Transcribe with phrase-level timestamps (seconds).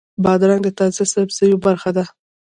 [0.23, 2.05] بادرنګ د تازه سبزیو برخه ده.